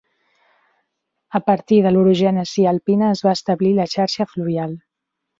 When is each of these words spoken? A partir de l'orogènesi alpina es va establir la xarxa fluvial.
A 1.39 1.41
partir 1.49 1.77
de 1.87 1.91
l'orogènesi 1.93 2.65
alpina 2.71 3.09
es 3.17 3.21
va 3.27 3.33
establir 3.39 3.69
la 3.81 3.85
xarxa 3.93 4.27
fluvial. 4.33 4.75